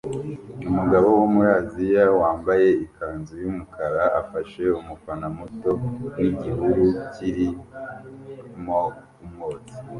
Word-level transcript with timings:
Umugabo 0.69 1.07
wo 1.19 1.25
muri 1.33 1.49
Aziya 1.59 2.05
wambaye 2.21 2.67
ikanzu 2.85 3.33
yumukara 3.43 4.03
afashe 4.21 4.63
umufana 4.81 5.27
muto 5.37 5.71
nigihuru 6.17 6.83
kirimo 7.13 8.79
umwotsi 9.25 9.75